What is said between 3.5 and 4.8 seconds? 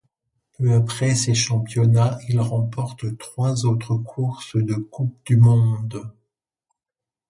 autres courses de